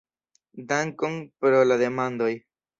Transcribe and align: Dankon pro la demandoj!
Dankon 0.71 1.21
pro 1.45 1.63
la 1.71 1.81
demandoj! 1.85 2.35